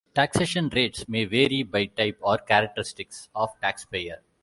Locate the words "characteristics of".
2.39-3.53